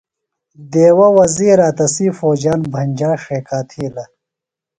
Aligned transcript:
دیوہ 0.71 1.07
وزیرے 1.17 1.69
تسی 1.77 2.07
فوجیان 2.17 2.61
بھنجا 2.73 3.11
ݜیکا 3.23 3.59
تِھیلہ۔ 3.69 4.05